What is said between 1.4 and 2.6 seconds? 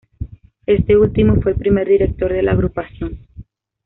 fue el primer director de la